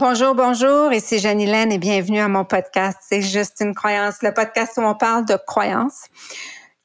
[0.00, 4.78] Bonjour, bonjour, ici Janine et bienvenue à mon podcast C'est juste une croyance, le podcast
[4.78, 6.06] où on parle de croyances.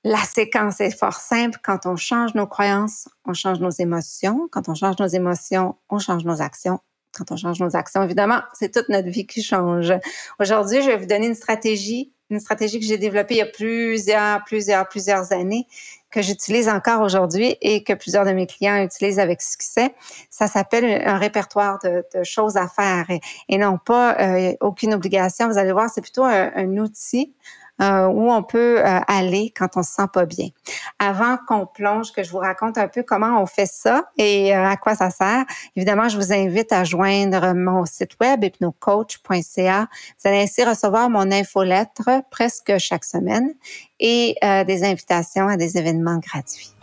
[0.04, 1.58] La séquence est fort simple.
[1.64, 4.50] Quand on change nos croyances, on change nos émotions.
[4.52, 6.82] Quand on change nos émotions, on change nos actions.
[7.18, 9.94] Quand on change nos actions, évidemment, c'est toute notre vie qui change.
[10.42, 13.46] Aujourd'hui, je vais vous donner une stratégie, une stratégie que j'ai développée il y a
[13.46, 15.68] plusieurs, plusieurs, plusieurs années
[16.16, 19.94] que j'utilise encore aujourd'hui et que plusieurs de mes clients utilisent avec succès.
[20.30, 23.06] Ça s'appelle un répertoire de, choses à faire
[23.50, 25.50] et, non pas euh, aucune obligation.
[25.50, 27.34] Vous allez voir, c'est plutôt un outil
[27.82, 30.48] euh, où on peut euh, aller quand on se sent pas bien.
[30.98, 34.66] Avant qu'on plonge, que je vous raconte un peu comment on fait ça et euh,
[34.66, 35.44] à quoi ça sert,
[35.76, 39.88] évidemment, je vous invite à joindre mon site web hypnocoach.ca.
[39.90, 43.54] Vous allez ainsi recevoir mon infolettre presque chaque semaine
[44.00, 46.74] et des invitations à des événements gratuits.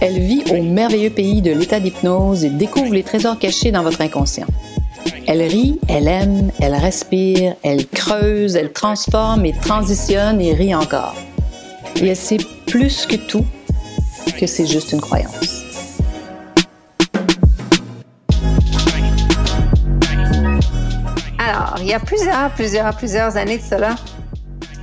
[0.00, 4.00] Elle vit au merveilleux pays de l'état d'hypnose et découvre les trésors cachés dans votre
[4.00, 4.46] inconscient.
[5.26, 11.14] Elle rit, elle aime, elle respire, elle creuse, elle transforme et transitionne et rit encore.
[11.96, 13.46] Et elle sait plus que tout
[14.38, 15.64] que c'est juste une croyance.
[21.38, 23.94] Alors, il y a plusieurs, plusieurs, plusieurs années de cela,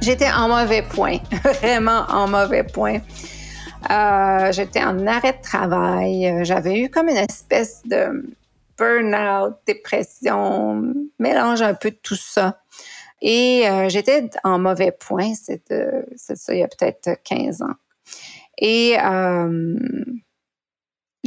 [0.02, 1.18] j'étais en mauvais point,
[1.62, 3.00] vraiment en mauvais point.
[3.90, 6.40] Euh, j'étais en arrêt de travail.
[6.44, 8.24] J'avais eu comme une espèce de
[8.78, 12.62] burn-out, dépression, mélange un peu tout ça.
[13.22, 15.62] Et euh, j'étais en mauvais point, c'est
[16.16, 17.76] ça, il y a peut-être 15 ans.
[18.60, 19.76] Et euh,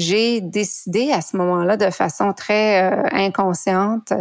[0.00, 4.12] j'ai décidé à ce moment-là, de façon très euh, inconsciente,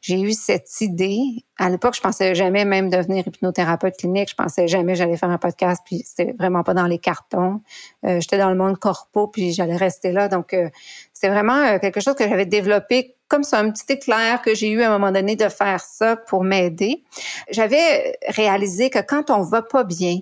[0.00, 1.20] j'ai eu cette idée.
[1.58, 4.30] À l'époque, je pensais jamais même devenir hypnothérapeute clinique.
[4.30, 7.60] Je pensais jamais j'allais faire un podcast, puis c'était vraiment pas dans les cartons.
[8.06, 10.28] Euh, j'étais dans le monde corpo, puis j'allais rester là.
[10.28, 10.68] Donc, euh,
[11.12, 14.80] c'était vraiment quelque chose que j'avais développé comme ça, un petit éclair que j'ai eu
[14.80, 17.04] à un moment donné de faire ça pour m'aider.
[17.50, 20.20] J'avais réalisé que quand on va pas bien,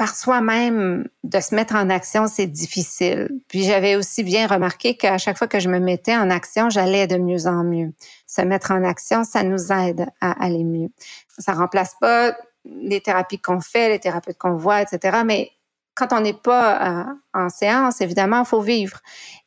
[0.00, 3.28] par soi-même, de se mettre en action, c'est difficile.
[3.48, 7.06] Puis j'avais aussi bien remarqué qu'à chaque fois que je me mettais en action, j'allais
[7.06, 7.92] de mieux en mieux.
[8.26, 10.88] Se mettre en action, ça nous aide à aller mieux.
[11.36, 12.34] Ça remplace pas
[12.64, 15.18] les thérapies qu'on fait, les thérapeutes qu'on voit, etc.
[15.26, 15.50] Mais
[15.94, 19.00] quand on n'est pas euh, en séance, évidemment, il faut vivre.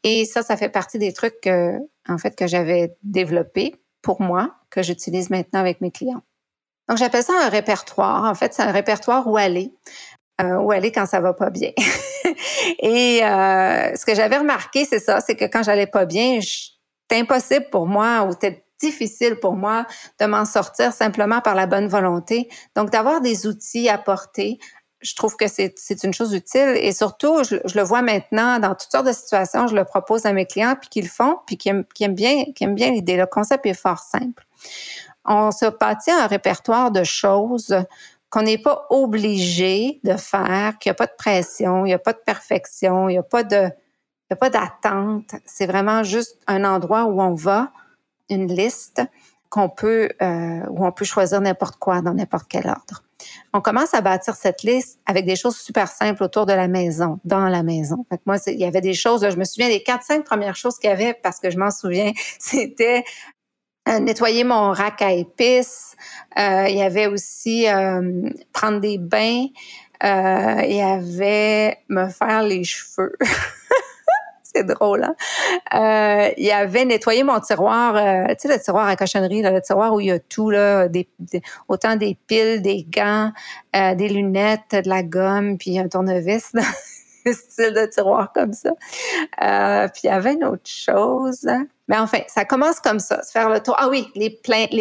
[0.03, 4.53] Et ça, ça fait partie des trucs que, en fait, que j'avais développés pour moi,
[4.70, 6.22] que j'utilise maintenant avec mes clients.
[6.90, 8.25] Donc, j'appelle ça un répertoire.
[8.25, 9.74] En fait, c'est un répertoire où aller.
[10.41, 11.69] Euh, où aller quand ça va pas bien.
[12.79, 17.21] et euh, ce que j'avais remarqué, c'est ça, c'est que quand j'allais pas bien, c'était
[17.21, 19.85] impossible pour moi ou c'était difficile pour moi
[20.19, 22.49] de m'en sortir simplement par la bonne volonté.
[22.75, 24.57] Donc, d'avoir des outils à porter,
[25.01, 28.91] je trouve que c'est une chose utile et surtout, je, le vois maintenant dans toutes
[28.91, 31.69] sortes de situations, je le propose à mes clients puis qu'ils le font puis qui
[31.69, 33.17] aiment, qui aiment bien, bien l'idée.
[33.17, 34.45] Le concept est fort simple.
[35.25, 37.75] On se bâtit un répertoire de choses
[38.33, 41.99] qu'on n'est pas obligé de faire, qu'il n'y a pas de pression, il n'y a
[41.99, 45.35] pas de perfection, il n'y a pas il a d'attente.
[45.45, 47.72] C'est vraiment juste un endroit où on va,
[48.31, 49.03] une liste
[49.51, 53.03] qu'on peut, euh, où on peut choisir n'importe quoi dans n'importe quel ordre.
[53.53, 57.19] On commence à bâtir cette liste avec des choses super simples autour de la maison,
[57.25, 58.03] dans la maison.
[58.25, 60.89] Moi, il y avait des choses, je me souviens des quatre, cinq premières choses qu'il
[60.89, 63.03] y avait, parce que je m'en souviens, c'était
[63.88, 65.95] nettoyer mon rack à épices.
[66.38, 69.47] Euh, il y avait aussi euh, prendre des bains.
[70.03, 73.16] il y avait me faire les cheveux.
[74.43, 76.31] c'est drôle, hein?
[76.38, 77.95] il y avait nettoyer mon tiroir,
[78.35, 81.09] tu sais, le tiroir à cochonnerie, le tiroir où il y a tout, là, des,
[81.67, 83.31] autant des piles, des gants,
[83.73, 86.51] des lunettes, de la gomme, puis un tournevis,
[87.25, 88.73] style de tiroir comme ça.
[89.89, 91.47] puis il y avait une autre chose.
[91.47, 91.66] Hein?
[91.89, 93.75] Mais enfin, ça commence comme ça, se faire le tour.
[93.77, 94.29] Ah oui, les,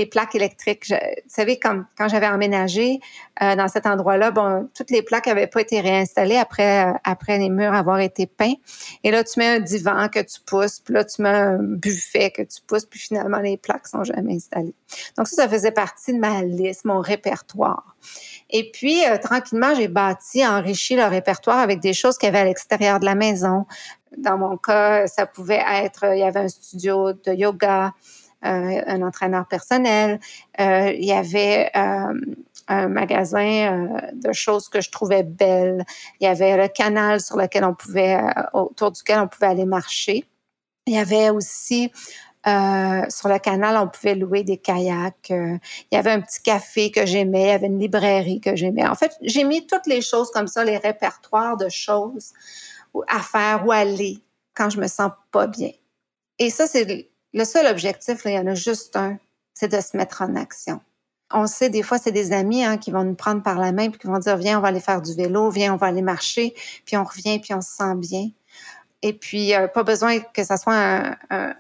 [0.07, 0.87] plaques électriques.
[0.89, 0.97] vous
[1.27, 3.01] savez, quand, quand j'avais emménagé
[3.43, 7.39] euh, dans cet endroit-là, bon, toutes les plaques n'avaient pas été réinstallées après, euh, après
[7.39, 8.55] les murs avoir été peints.
[9.03, 12.31] Et là, tu mets un divan que tu pousses, puis là, tu mets un buffet
[12.31, 14.75] que tu pousses, puis finalement, les plaques sont jamais installées.
[15.17, 17.92] Donc ça, ça faisait partie de ma liste, mon répertoire.
[18.51, 22.41] Et puis, euh, tranquillement, j'ai bâti, enrichi le répertoire avec des choses qu'il y avait
[22.41, 23.67] à l'extérieur de la maison.
[24.17, 27.93] Dans mon cas, ça pouvait être, il y avait un studio de yoga,
[28.45, 30.19] euh, un entraîneur personnel,
[30.59, 32.13] euh, il y avait euh,
[32.67, 35.85] un magasin de choses que je trouvais belles,
[36.19, 38.19] il y avait le canal sur lequel on pouvait,
[38.53, 40.25] autour duquel on pouvait aller marcher.
[40.87, 41.93] Il y avait aussi
[42.45, 45.31] sur le canal, on pouvait louer des kayaks.
[45.31, 45.61] il
[45.93, 48.87] y avait un petit café que j'aimais, il y avait une librairie que j'aimais.
[48.87, 52.33] En fait, j'ai mis toutes les choses comme ça, les répertoires de choses
[53.09, 54.19] à faire ou aller
[54.55, 55.71] quand je me sens pas bien.
[56.39, 59.19] Et ça, c'est le seul objectif, il y en a juste un,
[59.55, 60.81] c'est de se mettre en action.
[61.35, 63.89] On sait, des fois, c'est des amis hein, qui vont nous prendre par la main
[63.89, 66.03] puis qui vont dire, viens, on va aller faire du vélo, viens, on va aller
[66.03, 66.55] marcher,
[66.85, 68.29] puis on revient, puis on se sent bien.
[69.01, 70.75] Et puis, euh, pas besoin que ça soit
[71.31, 71.55] un,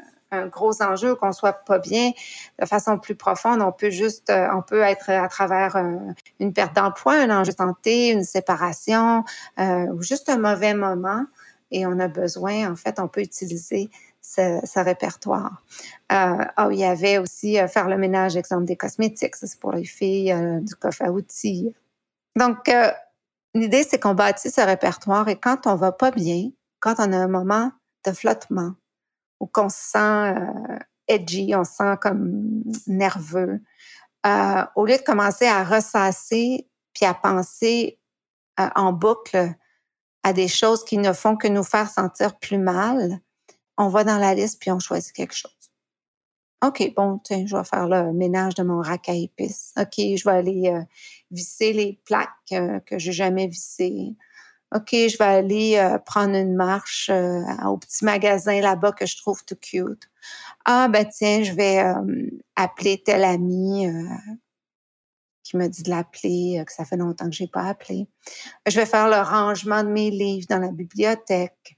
[0.46, 2.10] gros enjeu, qu'on soit pas bien
[2.60, 3.62] de façon plus profonde.
[3.62, 5.96] On peut juste, euh, on peut être à travers euh,
[6.40, 9.24] une perte d'emploi, un enjeu de santé, une séparation,
[9.58, 11.24] ou juste un mauvais moment.
[11.72, 13.90] Et on a besoin, en fait, on peut utiliser
[14.22, 15.62] ce, répertoire.
[16.12, 19.36] Euh, oh, il y avait aussi euh, faire le ménage, exemple, des cosmétiques.
[19.36, 21.74] Ça, c'est pour les filles, euh, du coffre à outils.
[22.36, 22.90] Donc, euh,
[23.54, 26.50] l'idée, c'est qu'on bâtit ce répertoire et quand on va pas bien,
[26.80, 27.72] quand on a un moment
[28.06, 28.74] de flottement
[29.42, 30.34] ou qu'on se sent
[31.08, 33.60] edgy, on se sent comme nerveux,
[34.24, 37.98] au lieu de commencer à ressasser puis à penser
[38.56, 39.52] en boucle
[40.22, 43.20] à des choses qui ne font que nous faire sentir plus mal,
[43.76, 45.50] on va dans la liste puis on choisit quelque chose.
[46.64, 49.72] OK, bon, tiens, je vais faire le ménage de mon rack à épices.
[49.76, 50.80] OK, je vais aller euh,
[51.32, 54.14] visser les plaques euh, que j'ai jamais vissées.
[54.74, 59.44] OK, je vais aller euh, prendre une marche au petit magasin là-bas que je trouve
[59.44, 60.10] tout cute.
[60.64, 61.82] Ah, ben tiens, je vais
[62.56, 63.86] appeler tel ami
[65.42, 68.08] qui me dit de l'appeler, que ça fait longtemps que j'ai pas appelé.
[68.66, 71.76] Je vais faire le rangement de mes livres dans la bibliothèque.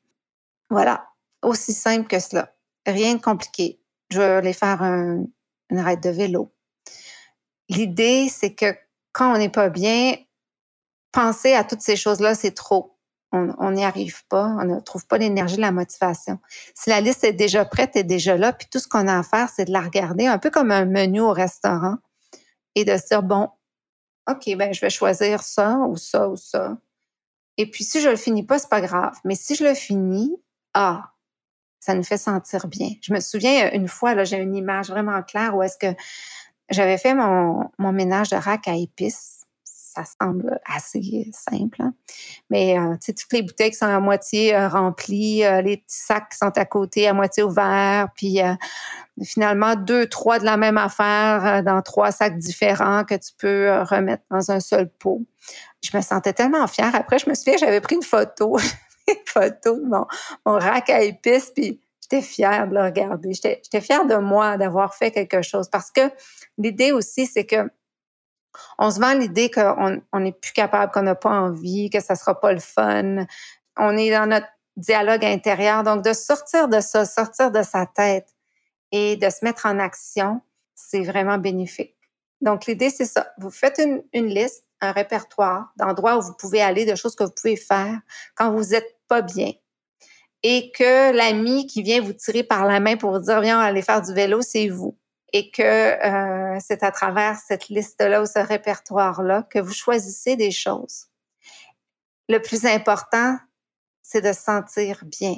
[0.70, 1.08] Voilà,
[1.42, 2.54] aussi simple que cela.
[2.86, 3.80] Rien de compliqué.
[4.10, 5.24] Je vais aller faire un,
[5.70, 6.52] une raide de vélo.
[7.68, 8.76] L'idée, c'est que
[9.12, 10.14] quand on n'est pas bien,
[11.14, 12.90] penser à toutes ces choses-là, c'est trop.
[13.32, 16.38] On n'y arrive pas, on ne trouve pas l'énergie, la motivation.
[16.74, 19.22] Si la liste est déjà prête, est déjà là, puis tout ce qu'on a à
[19.24, 21.96] faire, c'est de la regarder un peu comme un menu au restaurant
[22.76, 23.48] et de se dire, bon,
[24.30, 26.76] OK, ben je vais choisir ça ou ça ou ça.
[27.56, 29.16] Et puis si je le finis pas, c'est pas grave.
[29.24, 30.36] Mais si je le finis,
[30.72, 31.10] ah,
[31.80, 32.90] ça nous fait sentir bien.
[33.02, 35.94] Je me souviens une fois, là, j'ai une image vraiment claire où est-ce que
[36.70, 39.43] j'avais fait mon, mon ménage de rack à épices.
[39.94, 41.94] Ça semble assez simple, hein.
[42.50, 45.76] mais euh, tu sais, toutes les bouteilles qui sont à moitié euh, remplies, euh, les
[45.76, 48.40] petits sacs qui sont à côté à moitié ouverts, puis
[49.22, 54.24] finalement deux, trois de la même affaire dans trois sacs différents que tu peux remettre
[54.32, 55.24] dans un seul pot.
[55.80, 56.92] Je me sentais tellement fière.
[56.96, 58.58] Après, je me souviens, j'avais pris une photo
[59.08, 60.06] une photo de mon,
[60.44, 63.32] mon rack à épices, puis j'étais fière de le regarder.
[63.32, 66.02] J'étais fière de moi d'avoir fait quelque chose parce que
[66.58, 67.70] l'idée aussi, c'est que
[68.78, 72.38] on se vend l'idée qu'on n'est plus capable, qu'on n'a pas envie, que ça sera
[72.38, 73.26] pas le fun.
[73.76, 74.46] On est dans notre
[74.76, 75.82] dialogue intérieur.
[75.82, 78.28] Donc, de sortir de ça, sortir de sa tête
[78.92, 80.40] et de se mettre en action,
[80.74, 81.96] c'est vraiment bénéfique.
[82.40, 83.32] Donc, l'idée, c'est ça.
[83.38, 83.80] Vous faites
[84.12, 88.00] une, liste, un répertoire d'endroits où vous pouvez aller, de choses que vous pouvez faire
[88.34, 89.52] quand vous êtes pas bien
[90.44, 93.82] et que l'ami qui vient vous tirer par la main pour vous dire viens aller
[93.82, 94.96] faire du vélo, c'est vous.
[95.36, 100.52] Et que euh, c'est à travers cette liste-là ou ce répertoire-là que vous choisissez des
[100.52, 101.08] choses.
[102.28, 103.36] Le plus important,
[104.00, 105.34] c'est de se sentir bien.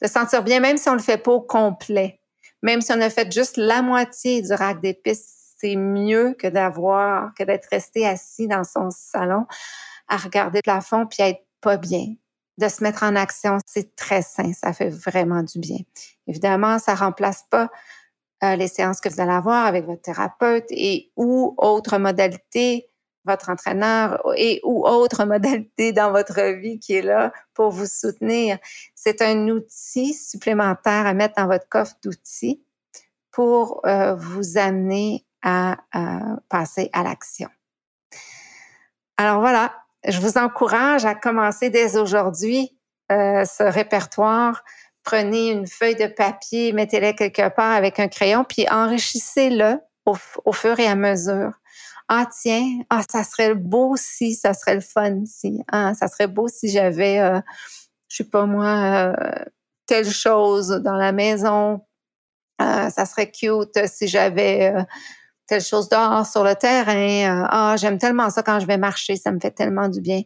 [0.00, 2.20] De se sentir bien, même si on le fait pas au complet.
[2.62, 7.34] Même si on a fait juste la moitié du rack d'épices, c'est mieux que d'avoir,
[7.34, 9.46] que d'être resté assis dans son salon
[10.06, 12.14] à regarder le plafond puis à être pas bien
[12.58, 15.78] de se mettre en action, c'est très sain, ça fait vraiment du bien.
[16.26, 17.70] Évidemment, ça remplace pas
[18.44, 22.88] euh, les séances que vous allez avoir avec votre thérapeute et ou autre modalité,
[23.24, 28.58] votre entraîneur et ou autre modalité dans votre vie qui est là pour vous soutenir.
[28.94, 32.62] C'est un outil supplémentaire à mettre dans votre coffre d'outils
[33.30, 35.76] pour euh, vous amener à
[36.48, 37.48] passer à l'action.
[39.16, 39.72] Alors voilà,
[40.06, 42.78] je vous encourage à commencer dès aujourd'hui
[43.10, 44.62] euh, ce répertoire.
[45.04, 50.78] Prenez une feuille de papier, mettez-la quelque part avec un crayon, puis enrichissez-le au, fur
[50.80, 51.52] et à mesure.
[52.08, 56.26] Ah tiens, ah ça serait beau si, ça serait le fun si, ah ça serait
[56.26, 57.40] beau si j'avais, euh,
[58.08, 59.44] je sais pas moi, euh,
[59.86, 61.80] telle chose dans la maison.
[62.60, 64.72] Euh, ça serait cute si j'avais
[65.48, 67.42] telle chose dehors sur le terrain.
[67.42, 70.22] Euh, ah, j'aime tellement ça quand je vais marcher, ça me fait tellement du bien.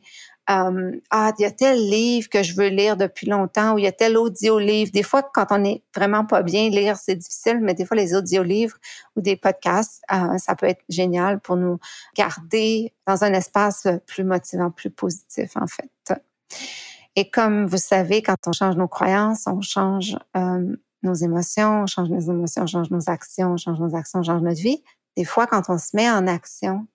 [0.51, 3.85] Euh, ah, il y a tel livre que je veux lire depuis longtemps ou il
[3.85, 4.91] y a tel audio-livre.
[4.93, 8.15] Des fois, quand on est vraiment pas bien, lire, c'est difficile, mais des fois, les
[8.15, 8.77] audio-livres
[9.17, 11.79] ou des podcasts, euh, ça peut être génial pour nous
[12.17, 16.21] garder dans un espace plus motivant, plus positif, en fait.
[17.15, 20.17] Et comme vous savez, quand on change nos croyances, on change
[21.03, 24.23] nos émotions, on change nos émotions, on change nos actions, on change nos actions, on
[24.23, 24.83] change notre vie
[25.17, 26.87] des fois, quand on se met en action,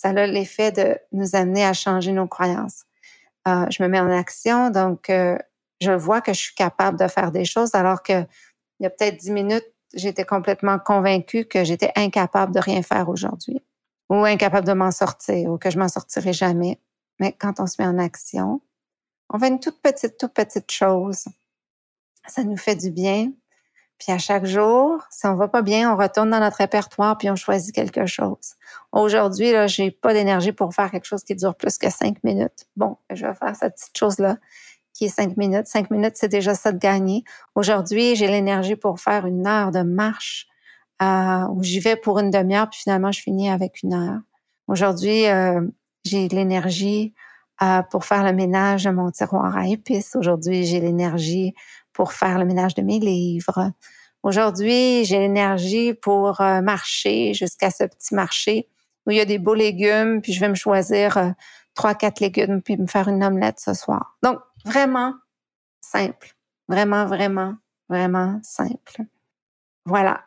[0.00, 2.84] ça a l'effet de nous amener à changer nos croyances.
[3.46, 5.36] Euh, je me mets en action, donc euh,
[5.82, 8.22] je vois que je suis capable de faire des choses, alors que
[8.78, 13.10] il y a peut-être dix minutes, j'étais complètement convaincue que j'étais incapable de rien faire
[13.10, 13.62] aujourd'hui
[14.08, 16.80] ou incapable de m'en sortir ou que je m'en sortirai jamais.
[17.18, 18.62] Mais quand on se met en action,
[19.28, 21.24] on fait une toute petite, toute petite chose.
[22.26, 23.32] Ça nous fait du bien.
[24.00, 27.28] Puis à chaque jour, si on va pas bien, on retourne dans notre répertoire puis
[27.30, 28.54] on choisit quelque chose.
[28.92, 32.66] Aujourd'hui, là, j'ai pas d'énergie pour faire quelque chose qui dure plus que cinq minutes.
[32.76, 34.38] Bon, je vais faire cette petite chose-là
[34.94, 35.66] qui est cinq minutes.
[35.66, 37.24] Cinq minutes, c'est déjà ça de gagner.
[37.54, 40.46] Aujourd'hui, j'ai l'énergie pour faire une heure de marche
[41.02, 44.20] euh, où j'y vais pour une demi-heure puis finalement, je finis avec une heure.
[44.66, 45.60] Aujourd'hui, euh,
[46.06, 47.12] j'ai l'énergie
[47.62, 50.16] euh, pour faire le ménage de mon tiroir à épices.
[50.16, 51.54] Aujourd'hui, j'ai l'énergie
[52.00, 53.72] pour faire le ménage de mes livres.
[54.22, 58.70] Aujourd'hui, j'ai l'énergie pour euh, marcher jusqu'à ce petit marché
[59.04, 61.28] où il y a des beaux légumes, puis je vais me choisir euh,
[61.74, 64.16] trois, quatre légumes, puis me faire une omelette ce soir.
[64.22, 65.12] Donc, vraiment
[65.82, 66.34] simple.
[66.68, 67.56] Vraiment, vraiment,
[67.90, 69.02] vraiment simple.
[69.84, 70.22] Voilà.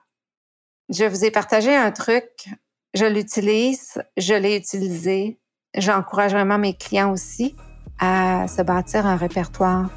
[0.89, 2.49] Je vous ai partagé un truc.
[2.93, 5.39] Je l'utilise, je l'ai utilisé.
[5.75, 7.55] J'encourage vraiment mes clients aussi
[7.97, 9.89] à se bâtir un répertoire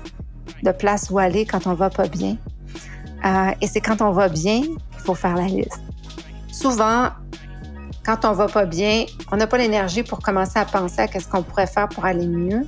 [0.62, 2.36] de place où aller quand on va pas bien.
[3.24, 5.80] Euh, et c'est quand on va bien qu'il faut faire la liste.
[6.52, 7.08] Souvent,
[8.04, 11.28] quand on va pas bien, on n'a pas l'énergie pour commencer à penser à qu'est-ce
[11.28, 12.66] qu'on pourrait faire pour aller mieux.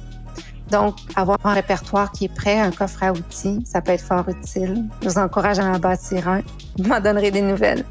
[0.71, 4.29] Donc, avoir un répertoire qui est prêt, un coffre à outils, ça peut être fort
[4.29, 4.85] utile.
[5.03, 6.43] Je vous encourage à en bâtir un.
[6.77, 7.85] Vous m'en donnerez des nouvelles.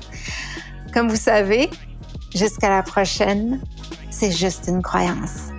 [0.94, 1.70] Comme vous savez,
[2.36, 3.62] jusqu'à la prochaine,
[4.12, 5.50] c'est juste une croyance.